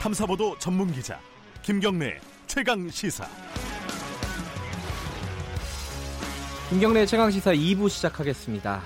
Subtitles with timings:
[0.00, 1.20] 탐사보도 전문 기자
[1.60, 3.26] 김경래 최강 시사.
[6.70, 8.80] 김경래 최강 시사 2부 시작하겠습니다.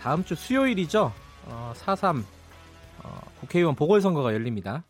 [0.00, 1.14] 다음 주 수요일이죠.
[1.46, 2.22] 어, 4.3
[3.02, 4.84] 어, 국회의원 보궐선거가 열립니다.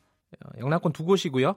[0.45, 1.55] 어, 영남권 두 곳이고요.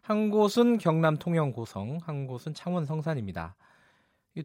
[0.00, 3.56] 한 곳은 경남 통영 고성, 한 곳은 창원 성산입니다.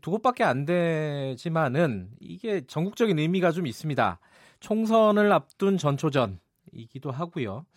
[0.02, 4.20] 두 곳밖에 안 되지만은 이게 전국적인 의미가 좀 있습니다.
[4.62, 7.68] 총선을 앞둔 전초전이기도 하고요.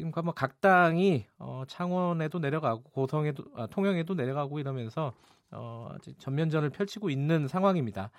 [0.00, 5.12] 지금 뭐각 당이 어, 창원에도 내려가고 고성에도 아, 통영에도 내려가고 이러면서
[5.50, 8.10] 어, 전면전을 펼치고 있는 상황입니다.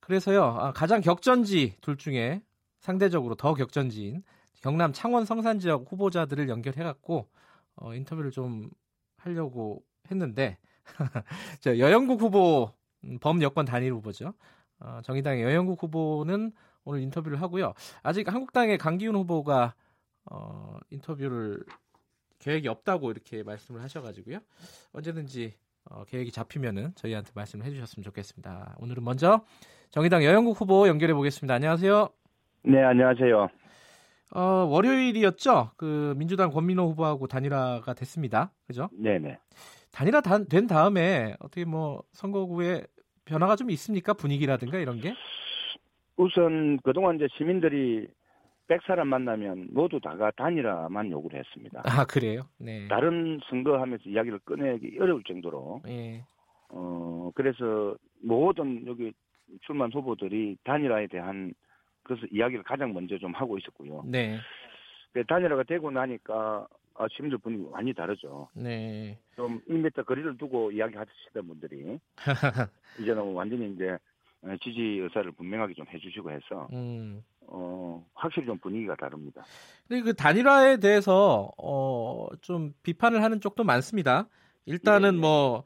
[0.00, 2.42] 그래서요 아, 가장 격전지 둘 중에
[2.80, 4.24] 상대적으로 더 격전지인
[4.60, 7.26] 경남 창원 성산 지역 후보자들을 연결해갖고
[7.76, 8.68] 어, 인터뷰를 좀
[9.16, 10.58] 하려고 했는데
[11.60, 12.72] 저 여영국 후보
[13.04, 14.34] 음, 범여권 단일 후보죠.
[14.80, 16.52] 어, 정의당의 여영국 후보는
[16.84, 17.72] 오늘 인터뷰를 하고요.
[18.02, 19.74] 아직 한국당의 강기훈 후보가
[20.30, 21.64] 어, 인터뷰를
[22.38, 24.38] 계획이 없다고 이렇게 말씀을 하셔가지고요.
[24.92, 25.54] 언제든지
[25.90, 28.76] 어, 계획이 잡히면은 저희한테 말씀을 해주셨으면 좋겠습니다.
[28.80, 29.44] 오늘은 먼저
[29.90, 31.54] 정의당 여영국 후보 연결해 보겠습니다.
[31.54, 32.08] 안녕하세요.
[32.64, 33.48] 네, 안녕하세요.
[34.34, 35.70] 어, 월요일이었죠.
[35.76, 38.52] 그 민주당 권민호 후보하고 단일화가 됐습니다.
[38.66, 38.88] 그죠?
[38.92, 39.38] 네 네.
[39.92, 42.82] 단일화 된 다음에 어떻게 뭐 선거구에
[43.24, 44.12] 변화가 좀 있습니까?
[44.12, 45.14] 분위기라든가 이런 게?
[46.16, 48.08] 우선 그동안 이제 시민들이
[48.68, 51.82] 100사람 만나면 모두 다가 단일화만 요구를 했습니다.
[51.84, 52.42] 아, 그래요?
[52.58, 52.88] 네.
[52.88, 55.82] 다른 선거하면서 이야기를 꺼내기 어려울 정도로.
[55.88, 56.24] 예.
[56.70, 59.12] 어, 그래서 모든 여기
[59.62, 61.54] 출마 후보들이 단일화에 대한
[62.02, 64.02] 그래서 이야기를 가장 먼저 좀 하고 있었고요.
[64.06, 64.38] 네.
[65.28, 66.66] 단일화가 되고 나니까
[66.98, 68.48] 아, 시민들 분위기 많이 다르죠.
[68.54, 69.18] 네.
[69.36, 71.98] 좀 1m 거리를 두고 이야기 하시던 분들이
[73.00, 73.98] 이제는 완전히 이제
[74.62, 77.22] 지지 의사를 분명하게 좀 해주시고 해서 음.
[77.48, 79.42] 어, 확실히 좀 분위기가 다릅니다.
[79.88, 84.28] 근데 그 단일화에 대해서 어, 좀 비판을 하는 쪽도 많습니다.
[84.64, 85.20] 일단은 네.
[85.20, 85.64] 뭐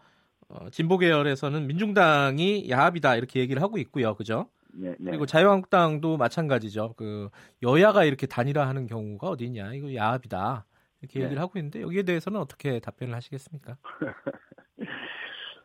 [0.48, 4.48] 어, 진보 계열에서는 민중당이 야합이다 이렇게 얘기를 하고 있고요, 그죠?
[4.72, 5.10] 네, 네.
[5.10, 6.94] 그리고 자유한국당도 마찬가지죠.
[6.96, 7.28] 그
[7.62, 9.72] 여야가 이렇게 단일화하는 경우가 어디 있냐?
[9.74, 10.66] 이거 야합이다
[11.00, 11.24] 이렇게 네.
[11.24, 13.76] 얘기를 하고 있는데 여기에 대해서는 어떻게 답변을 하시겠습니까?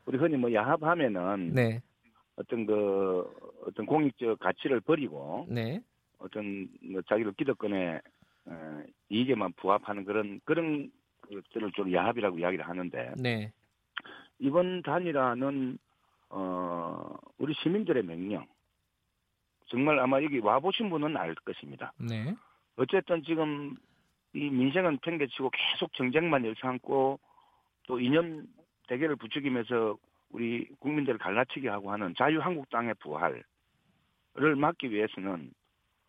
[0.05, 1.81] 우리 흔히 뭐 야합하면은 네.
[2.35, 3.23] 어떤 그
[3.65, 5.81] 어떤 공익적 가치를 버리고 네.
[6.19, 7.99] 어떤 뭐 자기를 기득권에
[8.45, 13.51] 어, 이익에만 부합하는 그런 그런 것들을 좀 야합이라고 이야기를 하는데 네.
[14.39, 15.77] 이번 단일화는
[16.29, 18.45] 어 우리 시민들의 명령
[19.67, 21.93] 정말 아마 여기 와 보신 분은 알 것입니다.
[21.97, 22.35] 네.
[22.75, 23.75] 어쨌든 지금
[24.33, 27.19] 이 민생은 팽개치고 계속 정쟁만 일삼고
[27.87, 28.45] 또 이념
[28.87, 29.97] 대결을 부추기면서
[30.29, 33.43] 우리 국민들을 갈라치게 하고 하는 자유한국당의 부활을
[34.57, 35.51] 막기 위해서는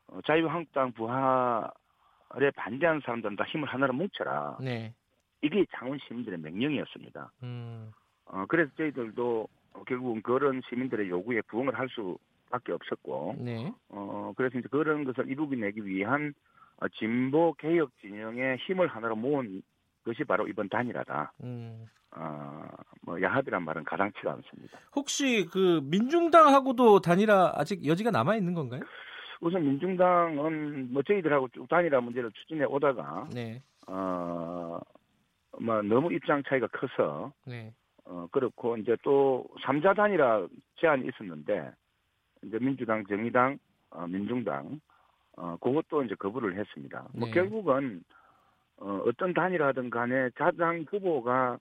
[0.08, 4.58] 어, 자유한국당 부활에 반대하는 사람들은 다 힘을 하나로 뭉쳐라.
[4.60, 4.94] 네.
[5.42, 7.32] 이게 장원 시민들의 명령이었습니다.
[7.42, 7.92] 음.
[8.26, 9.48] 어, 그래서 저희들도
[9.86, 13.72] 결국은 그런 시민들의 요구에 부응을 할 수밖에 없었고, 네.
[13.90, 16.32] 어, 그래서 이제 그런 것을 이루어내기 위한
[16.78, 19.62] 어, 진보 개혁 진영의 힘을 하나로 모은
[20.04, 21.32] 것이 바로 이번 단일화다.
[21.42, 21.86] 음.
[22.16, 22.66] 어,
[23.02, 24.78] 뭐 야합이란 말은 가당치가 않습니다.
[24.94, 28.80] 혹시 그 민중당하고도 단일화 아직 여지가 남아 있는 건가요?
[29.40, 33.62] 우선 민중당은 뭐 저희들하고 쭉 단일화 문제를 추진해 오다가 네.
[33.86, 34.78] 어,
[35.60, 37.72] 뭐 너무 입장 차이가 커서 네.
[38.04, 41.70] 어, 그렇고 이제 또 3자 단일화 제안이 있었는데
[42.42, 43.58] 이제 민주당, 정의당,
[43.90, 44.80] 어, 민중당
[45.36, 47.00] 어, 그것도 이제 거부를 했습니다.
[47.00, 47.18] 뭐 네.
[47.18, 48.02] 뭐 결국은
[48.78, 51.58] 어, 어떤 단일화든 간에 자당 후보가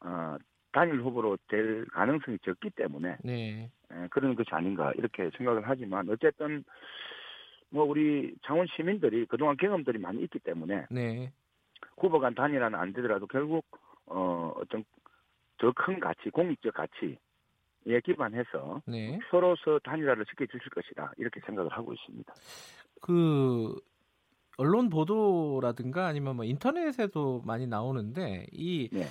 [0.00, 0.36] 어,
[0.72, 3.70] 단일 후보로 될 가능성이 적기 때문에 네.
[3.90, 6.62] 에, 그런 것이 아닌가 이렇게 생각을 하지만 어쨌든
[7.70, 11.32] 뭐 우리 창원 시민들이 그동안 경험들이 많이 있기 때문에 네.
[11.98, 13.64] 후보 간 단일화는 안 되더라도 결국
[14.06, 14.84] 어, 어떤
[15.58, 19.18] 더 큰 가치, 공익적 가치에 기반해서 네.
[19.30, 22.32] 서로서 단일화를 시켜주실 것이다 이렇게 생각을 하고 있습니다.
[23.02, 23.74] 그
[24.56, 29.04] 언론 보도라든가 아니면 뭐 인터넷에도 많이 나오는데 이 네.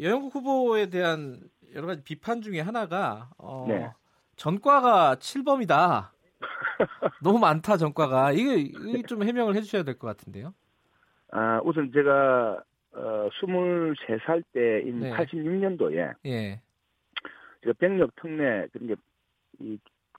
[0.00, 1.40] 여영국 후보에 대한
[1.74, 3.90] 여러 가지 비판 중에 하나가 어, 네.
[4.36, 6.10] 전과가 7범이다.
[7.22, 10.54] 너무 많다 전과가 이게, 이게 좀 해명을 해주셔야 될 것 같은데요.
[11.32, 12.62] 아 우선 제가
[12.92, 15.10] 어, 23살 때인 네.
[15.12, 16.60] 86년도에 예.
[17.62, 18.88] 제가 병력 특례 그런
[19.58, 19.78] 게이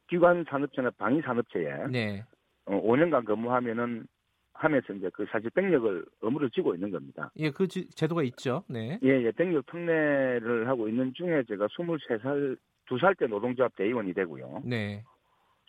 [0.10, 2.24] 기관 산업체나 방위 산업체에 네.
[2.66, 4.06] 어, 5년간 근무하면은
[4.54, 7.32] 하면서 이제 그 사실 병력을 의무를 지고 있는 겁니다.
[7.38, 8.64] 예, 그 지- 제도가 있죠.
[8.68, 9.00] 네.
[9.04, 12.58] 예, 예, 병력 특례를 하고 있는 중에 제가 23살,
[12.90, 14.64] 2살 때 노동조합 대의원이 되고요.
[14.66, 15.04] 네.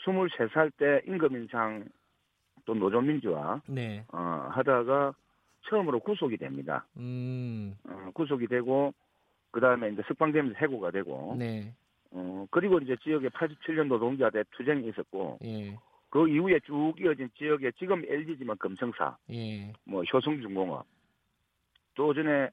[0.05, 1.85] 23살 때 임금 인상
[2.65, 4.05] 또 노조 민주화 네.
[4.13, 5.15] 어, 하다가
[5.69, 6.87] 처음으로 구속이 됩니다.
[6.97, 7.77] 음.
[7.85, 8.95] 어, 구속이 되고
[9.51, 11.73] 그 다음에 이제 석방되면서 해고가 되고 네.
[12.13, 15.77] 어, 그리고 이제 지역에 87년 노동자대 투쟁이 있었고 예.
[16.09, 19.73] 그 이후에 쭉 이어진 지역에 지금 LG지만 금성사, 예.
[19.85, 20.85] 뭐 효성중공업,
[21.95, 22.49] 또 전에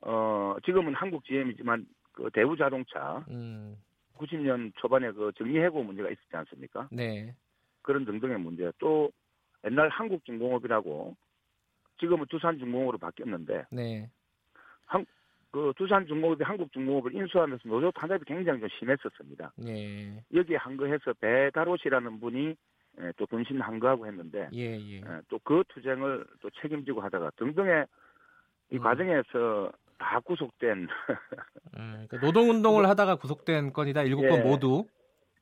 [0.00, 3.76] 어 지금은 한국 GM이지만 그 대우자동차 음.
[4.16, 6.88] 90년 초반에 그 정리해고 문제가 있었지 않습니까?
[6.90, 7.34] 네.
[7.82, 8.70] 그런 등등의 문제.
[8.78, 9.10] 또
[9.64, 11.16] 옛날 한국 중공업이라고
[11.98, 14.10] 지금은 두산 중공업으로 바뀌었는데 네.
[15.56, 19.54] 그 두산 중공업이 한국 중공업을 인수하면서 노조 탄압이 굉장히 좀 심했었습니다.
[19.66, 20.22] 예.
[20.34, 22.54] 여기에 한거해서 배다로시라는 분이
[23.00, 25.00] 예, 또 분신 한거하고 했는데 예, 예.
[25.28, 27.86] 또그 투쟁을 또 책임지고 하다가 등등의
[28.70, 28.82] 이 음.
[28.82, 30.88] 과정에서 다 구속된
[31.78, 34.02] 음, 그러니까 노동운동을 하다가 구속된 건이다.
[34.02, 34.42] 일곱 건 예.
[34.42, 34.86] 모두.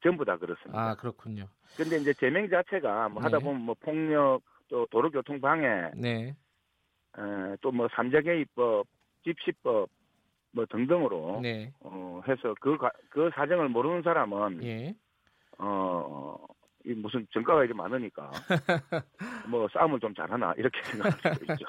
[0.03, 0.79] 전부 다 그렇습니다.
[0.79, 1.49] 아, 그렇군요.
[1.77, 3.45] 근데 이제 제명 자체가 뭐 하다 네.
[3.45, 6.35] 보면 뭐 폭력 또 도로교통 방해 네.
[7.61, 8.87] 또뭐 삼자개입법
[9.25, 9.89] 집시법
[10.53, 11.73] 뭐 등등으로 네.
[11.81, 14.95] 어 해서 그그 사정을 모르는 사람은 예.
[15.59, 16.37] 어,
[16.85, 18.31] 이 무슨 정가가 이렇게 많으니까
[19.49, 21.67] 뭐 싸움을 좀 잘하나 이렇게 생각할 수도 있죠.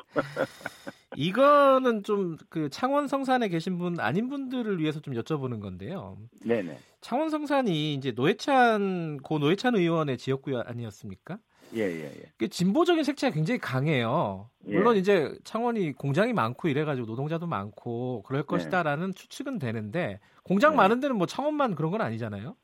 [1.18, 6.18] 이거는 좀 그 창원 성산에 계신 분 아닌 분들을 위해서 좀 여쭤보는 건데요.
[6.46, 6.78] 네네.
[7.02, 11.38] 창원 성산이 이제 노회찬 고 노회찬 의원의 지역구 아니었습니까?
[11.74, 12.32] 예예 예.
[12.38, 14.50] 그 진보적인 색채가 굉장히 강해요.
[14.68, 14.76] 예.
[14.76, 18.46] 물론 이제 창원이 공장이 많고 이래가지고 노동자도 많고 그럴 네.
[18.46, 20.78] 것이다라는 추측은 되는데 공장 네.
[20.78, 22.56] 많은 데는 뭐 창원만 그런 건 아니잖아요.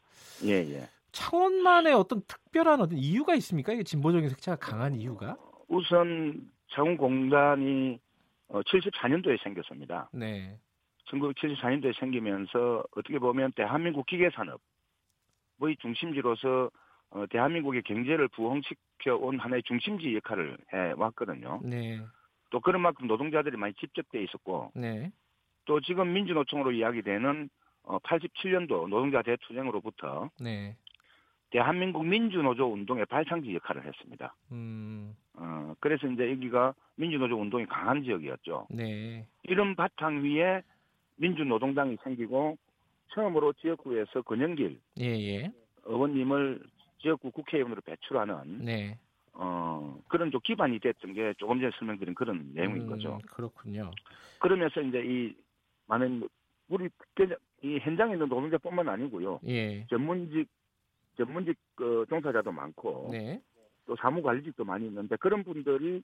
[0.43, 0.87] 예예.
[1.11, 3.73] 창원만의 어떤 특별한 어떤 이유가 있습니까?
[3.73, 5.35] 이게 진보적인 색채가 강한 이유가?
[5.67, 7.99] 우선 자원공단이
[8.51, 10.09] 어, 74년도에 생겼습니다.
[10.13, 10.57] 네,
[11.09, 16.69] 1974년도에 생기면서 어떻게 보면 대한민국 기계 산업의 중심지로서
[17.11, 21.61] 어, 대한민국의 경제를 부흥시켜 온 하나의 중심지 역할을 해 왔거든요.
[21.63, 22.01] 네,
[22.49, 25.11] 또 그런 만큼 노동자들이 많이 집적돼 있었고 네,
[25.65, 27.49] 또 지금 민주노총으로 이야기되는
[27.83, 30.75] 어, 87년도 노동자 대투쟁으로부터 네,
[31.51, 34.35] 대한민국 민주노조 운동의 발상지 역할을 했습니다.
[34.51, 35.20] 음, 어,
[35.81, 38.67] 그래서 이제 여기가 민주노조 운동이 강한 지역이었죠.
[38.69, 40.61] 네, 이런 바탕 위에
[41.17, 42.57] 민주노동당이 생기고
[43.13, 45.51] 처음으로 지역구에서 권영길 예, 예,
[45.83, 46.61] 의원님을
[47.01, 48.97] 지역구 국회의원으로 배출하는 네.
[49.33, 53.19] 어, 그런 좀 기반이 됐던 게 조금 전에 설명드린 그런 내용인 음, 거죠.
[53.31, 53.91] 그렇군요.
[54.39, 55.35] 그러면서 이제 이
[55.87, 56.27] 많은
[56.69, 59.39] 우리 그- 이 현장에 있는 노동자뿐만 아니고요.
[59.47, 60.47] 예, 전문직
[61.17, 63.41] 전문직 그 종사자도 많고 네,
[63.91, 66.01] 또 사무관리직도 많이 있는데 그런 분들이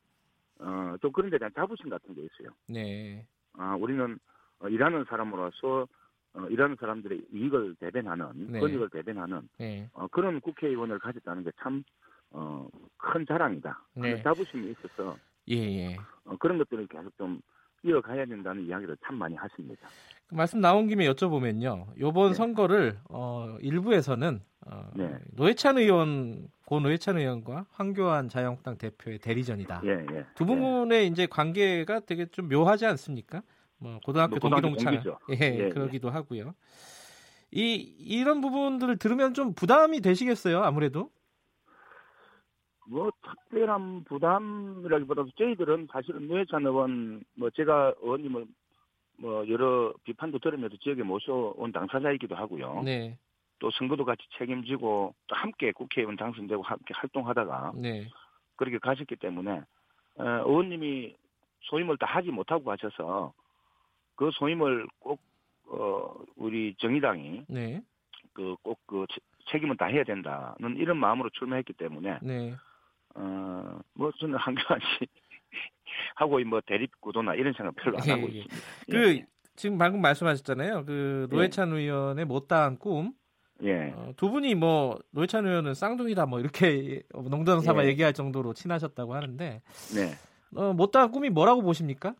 [0.59, 2.53] 어, 좀 그런 데 대한 자부심 같은 게 있어요.
[2.67, 4.19] 네, 아, 우리는
[4.59, 5.87] 어, 일하는 사람으로서
[6.33, 8.59] 어, 일하는 사람들의 이익을 대변하는 네.
[8.59, 11.81] 권익을 대변하는 네, 어, 그런 국회의원을 가졌다는 게참
[12.31, 12.67] 어,
[12.97, 13.81] 큰 자랑이다.
[13.93, 14.21] 네.
[14.21, 15.15] 자부심이 있어서
[15.49, 15.97] 예, 예.
[16.25, 17.39] 어, 그런 것들을 계속 좀
[17.83, 19.87] 이어가야 된다는 이야기를 참 많이 하십니다.
[20.27, 21.93] 그 말씀 나온 김에 여쭤보면요.
[21.95, 22.33] 이번 네.
[22.33, 25.17] 선거를 어, 일부에서는 어, 네.
[25.37, 29.83] 노회찬 의원, 고 노회찬 의원과 황교안 자유한국당 대표의 대리전이다.
[29.85, 30.25] 예, 예.
[30.35, 33.41] 두 분의 이제 관계가 되게 좀 묘하지 않습니까?
[33.77, 35.17] 뭐 고등학교 뭐 동기동창 동기죠.
[35.29, 35.69] 예, 예, 예.
[35.69, 36.53] 그러기도 하고요.
[37.51, 41.09] 이 이런 부분들을 들으면 좀 부담이 되시겠어요, 아무래도.
[42.85, 48.45] 뭐 특별한 부담이라기보다도 저희들은 사실은 노회찬 의원 뭐 제가 의원님을
[49.19, 52.81] 뭐 여러 비판도 들으면서 지역에 모셔온 당사자이기도 하고요.
[52.83, 53.17] 네,
[53.59, 58.07] 또 선거도 같이 책임지고 또 함께 국회의원 당선되고 함께 활동하다가 네,
[58.55, 59.61] 그렇게 가셨기 때문에
[60.15, 61.15] 어, 의원님이
[61.61, 63.33] 소임을 다 하지 못하고 가셔서
[64.15, 65.19] 그 소임을 꼭
[65.65, 67.81] 어, 우리 정의당이 네,
[68.33, 69.05] 그꼭그
[69.49, 72.55] 책임을 다 해야 된다는 이런 마음으로 출마했기 때문에 네,
[73.15, 75.07] 어, 뭐 저는 한교안 씨
[76.15, 78.39] 하고 뭐 대립 구도나 이런 생각 별로 안 예, 하고 예.
[78.39, 78.67] 있습니다.
[78.91, 79.21] 그
[79.55, 80.85] 지금 방금 말씀하셨잖아요.
[80.85, 83.13] 그 노회찬 의원의 못다한 꿈.
[83.63, 83.93] 예.
[83.95, 87.87] 어, 두 분이 뭐 노회찬 의원은 쌍둥이다 뭐 이렇게 농담 삼아 예.
[87.87, 89.61] 얘기할 정도로 친하셨다고 하는데
[89.95, 90.11] 네.
[90.55, 92.13] 어, 못다한 꿈이 뭐라고 보십니까?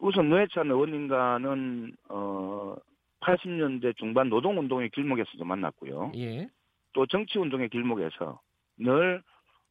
[0.00, 2.74] 우선 노회찬 의원님과는 어
[3.20, 6.12] 80년대 중반 노동운동의 길목에서도 만났고요.
[6.16, 6.48] 예,
[6.92, 8.40] 또 정치운동의 길목에서
[8.78, 9.22] 늘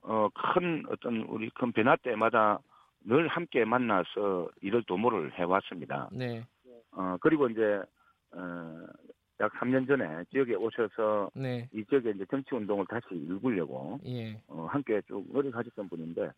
[0.01, 2.59] 어, 큰 어떤 우리 큰 변화 때마다
[3.05, 6.09] 늘 함께 만나서 일을 도모를 해왔습니다.
[6.11, 6.45] 네,
[6.91, 7.81] 어, 그리고 이제
[8.31, 8.85] 어,
[9.39, 14.67] 약 3년 전에 지역에 오셔서 네, 이 지역에 이제 정치 운동을 다시 일구려고 예, 어,
[14.69, 16.31] 함께 쭉 노력하셨던 분인데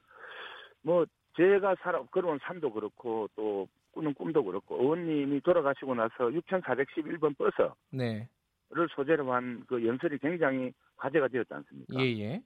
[0.81, 7.71] 뭐 제가 살아 걸어온 산도 그렇고 또 꾸는 꿈도 그렇고 의원님이 돌아가시고 나서 6,411번 버스를
[7.91, 8.27] 네,
[8.95, 12.01] 소재로 한 그 연설이 굉장히 화제가 되었지 않습니까?
[12.01, 12.41] 예, 예,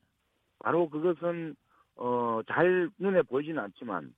[0.60, 1.56] 바로 그것은
[1.96, 4.14] 어, 잘 눈에 보이지는 않지만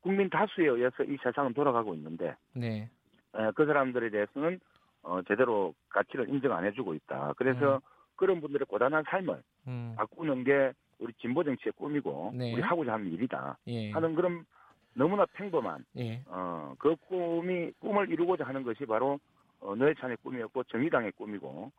[0.00, 2.90] 국민 다수에 의해서 이 세상은 돌아가고 있는데 네.
[3.34, 4.58] 에, 그 사람들에 대해서는
[5.02, 7.34] 어, 제대로 가치를 인정 안 해주고 있다.
[7.36, 7.80] 그래서 음.
[8.16, 9.94] 그런 분들의 고단한 삶을 음.
[9.96, 12.52] 바꾸는 게 우리 진보 정치의 꿈이고 네.
[12.52, 13.90] 우리 하고자 하는 일이다 예.
[13.90, 14.44] 하는 그런
[14.94, 16.22] 너무나 평범한 예.
[16.26, 19.18] 어, 그 꿈이 꿈을 이루고자 하는 것이 바로
[19.60, 21.72] 어, 노회찬의 꿈이었고 정의당의 꿈이고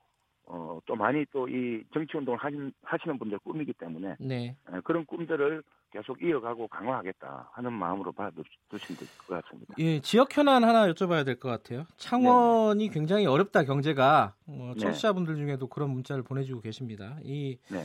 [0.45, 4.55] 어, 또 많이 또 이 정치 운동을 하신, 하시는 분들 꿈이기 때문에 네.
[4.71, 5.61] 에, 그런 꿈들을
[5.91, 9.73] 계속 이어가고 강화하겠다 하는 마음으로 봐두시면 될 것 같습니다.
[9.77, 11.85] 예, 지역 현안 하나 여쭤봐야 될 것 같아요.
[11.97, 14.79] 창원이 굉장히 어렵다 경제가 뭐 네.
[14.79, 17.17] 청취자분들 중에도 그런 문자를 보내주고 계십니다.
[17.23, 17.83] 이 네.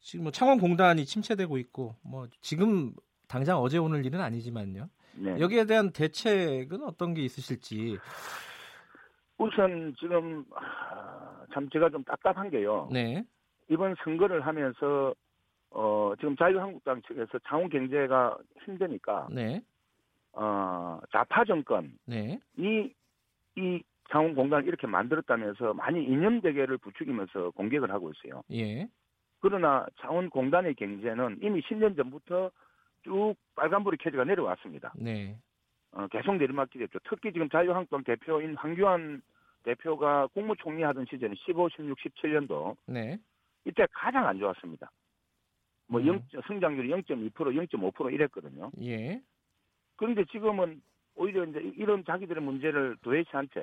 [0.00, 2.92] 지금 뭐 창원 공단이 침체되고 있고 뭐 지금
[3.26, 4.88] 당장 어제 오늘 일은 아니지만요.
[5.14, 5.40] 네.
[5.40, 7.98] 여기에 대한 대책은 어떤 게 있으실지.
[9.38, 12.88] 우선 지금 아, 참 제가 좀 답답한 게요.
[12.92, 13.24] 네,
[13.70, 15.14] 이번 선거를 하면서
[15.78, 19.60] 어, 지금 자유한국당 측에서 창원 경제가 힘드니까 네,
[20.32, 22.90] 어, 좌파 정권이 네, 이
[24.10, 28.42] 창원 공단을 이렇게 만들었다면서 많이 이념 대결을 부추기면서 공격을 하고 있어요.
[28.52, 28.88] 예,
[29.40, 32.50] 그러나 창원 공단의 경제는 이미 10년 전부터
[33.04, 34.94] 쭉 빨간불이 켜지가 내려왔습니다.
[34.96, 35.36] 네,
[35.92, 37.00] 어, 계속 내리막길이었죠.
[37.06, 39.20] 특히 지금 자유한국당 대표인 황교안
[39.62, 43.18] 대표가 국무총리 하던 시절에 15, 16, 17년도 네,
[43.66, 44.90] 이때 가장 안 좋았습니다.
[45.88, 46.06] 뭐 음.
[46.06, 48.70] 0, 성장률이 0.2%, 0.5% 이랬거든요.
[48.82, 49.22] 예,
[49.96, 50.80] 그런데 지금은
[51.14, 52.96] 오히려 이제 이런 자기들의 문제를
[53.36, 53.60] 않게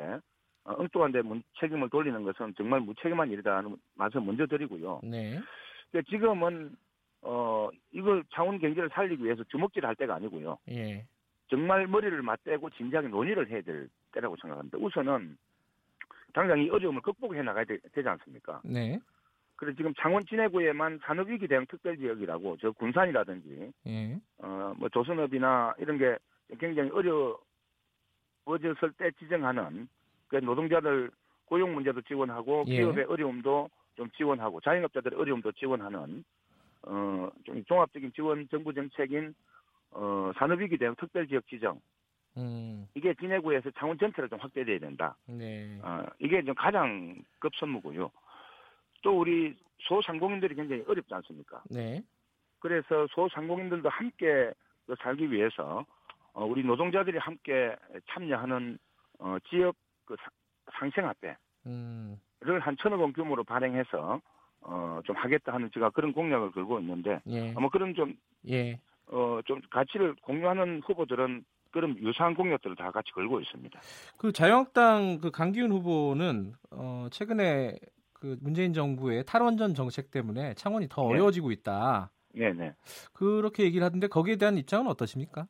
[0.66, 5.02] 어, 엉뚱한 데 문- 책임을 돌리는 것은 정말 무책임한 일이다는 말씀 먼저 드리고요.
[5.04, 5.40] 네,
[5.92, 6.76] 그러니까 지금은
[7.22, 10.58] 어 이걸 창원 경제를 살리기 위해서 주먹질 할 때가 아니고요.
[10.70, 11.06] 예,
[11.50, 14.78] 정말 머리를 맞대고 진지하게 논의를 해야 될 때라고 생각합니다.
[14.78, 15.38] 우선은
[16.34, 18.62] 당장 이 어려움을 극복해 나가야 되, 지 않습니까?
[18.64, 19.00] 네,
[19.64, 26.18] 그래서 지금 창원 진해구에만 산업위기 대응 특별지역이라고 저 군산이라든지 예, 어뭐 조선업이나 이런 게
[26.60, 26.92] 굉장히
[28.46, 29.88] 어려워졌을 때 지정하는
[30.28, 31.12] 그 노동자들
[31.46, 32.76] 고용 문제도 지원하고 예.
[32.76, 36.26] 기업의 어려움도 좀 지원하고 자영업자들의 어려움도 지원하는
[36.82, 39.34] 어좀 종합적인 지원 정부 정책인
[39.92, 41.80] 어 산업위기 대응 특별지역 지정
[42.36, 45.16] 음, 이게 진해구에서 창원 전체를 좀 확대돼야 된다.
[45.28, 48.12] 네, 어, 이게 좀 가장 급선무고요.
[49.04, 51.62] 또 우리 소상공인들이 굉장히 어렵지 않습니까?
[51.70, 52.02] 네,
[52.60, 54.52] 그래서 소상공인들도 함께
[54.88, 55.86] 그 살기 위해서
[56.34, 57.76] 어, 우리 노동자들이 함께
[58.10, 58.80] 참여하는
[59.20, 60.32] 어, 지역 그 사-
[60.80, 64.20] 상생화폐를 음, 한 천억 원 규모로 발행해서
[64.62, 68.16] 어, 좀 하겠다 하는 제가 그런 공약을 걸고 있는데 예, 아마 그런 좀
[68.48, 68.80] 예.
[69.08, 73.80] 어, 좀 가치를 공유하는 후보들은 그런 유사한 공약들을 다 같이 걸고 있습니다.
[74.18, 77.76] 그 자유한국당 그 강기훈 후보는 어, 최근에
[78.24, 81.10] 그 문재인 정부의 탈원전 정책 때문에 창원이 더 네.
[81.10, 82.10] 어려워지고 있다.
[82.34, 82.74] 네네.
[83.12, 85.46] 그렇게 얘기를 하던데 거기에 대한 입장은 어떠십니까?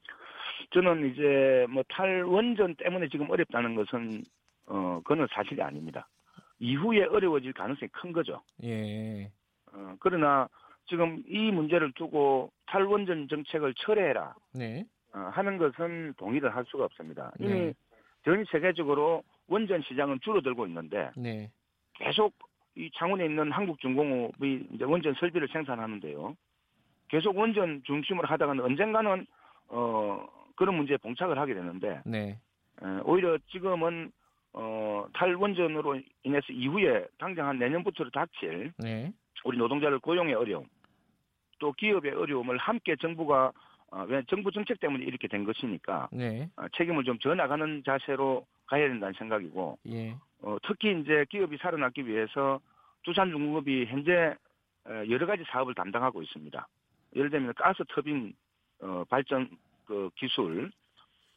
[0.74, 4.24] 저는 이제 뭐 탈원전 때문에 지금 어렵다는 것은
[4.66, 6.10] 어 그는 사실이 아닙니다.
[6.58, 8.42] 이후에 어려워질 가능성이 큰 거죠.
[8.64, 9.32] 예,
[9.72, 10.50] 어, 그러나
[10.88, 17.32] 지금 이 문제를 두고 탈원전 정책을 철회해라 네, 어, 하는 것은 동의를 할 수가 없습니다.
[17.40, 17.74] 이미 네.
[18.26, 21.52] 전 세계적으로 원전 시장은 줄어들고 있는데 네,
[21.94, 22.34] 계속
[22.76, 26.36] 이 창원에 있는 한국중공업이 이제 원전 설비를 생산하는데요.
[27.08, 29.26] 계속 원전 중심으로 하다가는 언젠가는
[29.70, 30.26] 어
[30.56, 32.40] 그런 문제에 봉착을 하게 되는데 네,
[32.82, 34.12] 에, 오히려 지금은
[34.54, 39.12] 어 탈원전으로 인해서 이후에 당장 한 내년부터 닥칠 네,
[39.46, 40.66] 우리 노동자들 고용의 어려움
[41.60, 43.52] 또 기업의 어려움을 함께 정부가
[43.92, 48.44] 어, 왜 정부 정책 때문에 이렇게 된 것이니까 네, 어, 책임을 좀 져 나가는 자세로
[48.66, 52.60] 가야 된다는 생각이고 예, 어, 특히 이제 기업이 살아남기 위해서
[53.04, 54.36] 두산중공업이 현재
[54.86, 56.68] 어, 여러 가지 사업을 담당하고 있습니다.
[57.16, 58.34] 예를 들면 가스 터빈
[58.82, 59.50] 어, 발전
[59.86, 60.72] 그 기술,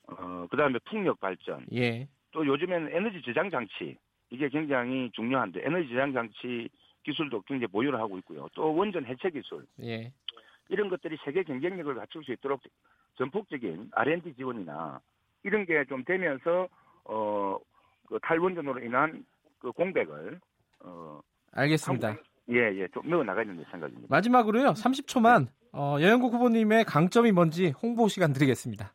[0.08, 3.96] 어, 그 다음에 풍력 발전, 예, 또 요즘에는 에너지 저장 장치.
[4.30, 6.68] 이게 굉장히 중요한데 에너지 저장 장치
[7.04, 8.48] 기술도 굉장히 보유를 하고 있고요.
[8.54, 9.64] 또 원전 해체 기술.
[9.82, 10.12] 예,
[10.68, 12.60] 이런 것들이 세계 경쟁력을 갖출 수 있도록
[13.18, 15.00] 전폭적인 R&D 지원이나
[15.44, 16.68] 이런 게 좀 되면서
[17.04, 17.56] 어,
[18.06, 19.24] 그 탈원전으로 인한
[19.58, 20.40] 그 공백을
[20.80, 21.20] 어,
[21.52, 22.16] 알겠습니다.
[22.50, 24.06] 예, 예, 좀 메워 된다 생각입니다.
[24.08, 28.92] 마지막으로요, 30초만 어, 여영국 후보님의 강점이 뭔지 홍보 시간 드리겠습니다.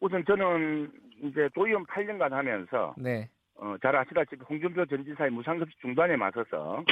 [0.00, 0.90] 우선 저는
[1.22, 6.84] 이제 도의원 8년간 하면서 네, 어, 잘 아시다시피 홍준표 전 지사의 무상급식 중단에 맞서서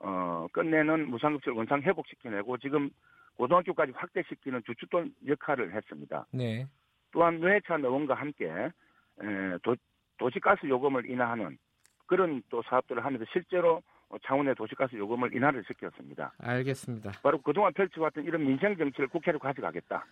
[0.00, 2.90] 어, 끝내는 무상급식을 원상 회복시켜내고 지금
[3.36, 6.26] 고등학교까지 확대시키는 주축돈 역할을 했습니다.
[6.32, 6.66] 네,
[7.12, 9.76] 또한 노회찬 의원과 함께 에, 도,
[10.18, 11.58] 도시가스 요금을 인하하는
[12.06, 13.82] 그런 또 사업들을 하면서 실제로
[14.26, 16.32] 차원의 도시가스 요금을 인하를 시켰습니다.
[16.38, 17.12] 알겠습니다.
[17.22, 20.04] 바로 그동안 펼쳐왔던 이런 민생 정치를 국회로 가져가겠다.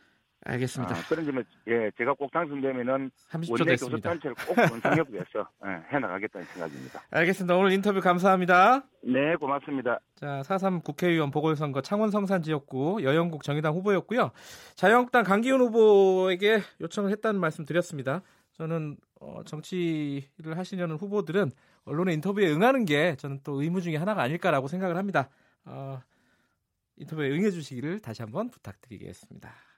[0.44, 0.92] 알겠습니다.
[0.96, 3.76] 아, 그런 점에 예, 제가 꼭 당선되면은 30초 원내.
[3.76, 7.00] 교섭단체를 꼭 원상혁 위해서 예, 해나가겠다는 생각입니다.
[7.12, 7.56] 알겠습니다.
[7.56, 8.82] 오늘 인터뷰 감사합니다.
[9.04, 10.00] 네, 고맙습니다.
[10.16, 14.32] 자, 4.3 국회의원 보궐선거 창원 성산 지역구 여영국 정의당 후보였고요.
[14.74, 18.22] 자유한국당 강기훈 후보에게 요청을 했다는 말씀 드렸습니다.
[18.52, 21.50] 저는 어, 정치를 하시려는 후보들은
[21.84, 25.30] 언론의 인터뷰에 응하는 게 저는 또 의무 중에 하나가 아닐까라고 생각을 합니다.
[25.64, 26.00] 어,
[26.96, 29.71] 인터뷰에 응해 주시기를 다시 한번 부탁드리겠습니다.